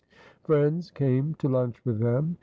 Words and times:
Friends 0.43 0.89
came 0.89 1.35
to 1.35 1.47
lunch 1.47 1.85
with 1.85 1.99
them. 1.99 2.37